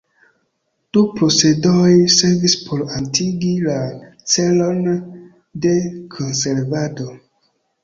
Du 0.97 1.01
procedoj 1.19 1.91
servis 2.13 2.55
por 2.63 2.81
atingi 3.01 3.53
la 3.67 3.77
celon 4.33 4.83
de 5.69 5.77
konservado. 6.19 7.09